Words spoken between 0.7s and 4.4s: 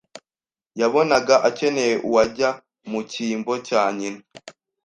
yabonaga akeneye uwajya mu cyimbo cya nyina.